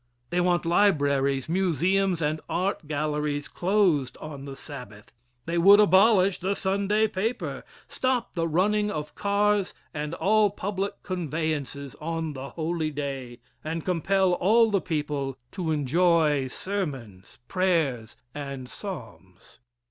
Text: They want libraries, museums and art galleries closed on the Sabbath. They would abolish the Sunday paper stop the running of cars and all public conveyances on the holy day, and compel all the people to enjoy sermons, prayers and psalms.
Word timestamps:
They 0.31 0.41
want 0.41 0.65
libraries, 0.65 1.47
museums 1.47 2.23
and 2.23 2.41
art 2.49 2.87
galleries 2.87 3.47
closed 3.47 4.17
on 4.17 4.45
the 4.45 4.55
Sabbath. 4.55 5.11
They 5.45 5.59
would 5.59 5.79
abolish 5.79 6.39
the 6.39 6.55
Sunday 6.55 7.07
paper 7.07 7.63
stop 7.87 8.33
the 8.33 8.47
running 8.47 8.89
of 8.89 9.13
cars 9.13 9.75
and 9.93 10.15
all 10.15 10.49
public 10.49 11.03
conveyances 11.03 11.93
on 12.01 12.33
the 12.33 12.49
holy 12.49 12.89
day, 12.89 13.41
and 13.63 13.85
compel 13.85 14.33
all 14.33 14.71
the 14.71 14.81
people 14.81 15.37
to 15.51 15.69
enjoy 15.71 16.47
sermons, 16.47 17.37
prayers 17.47 18.15
and 18.33 18.67
psalms. 18.67 19.59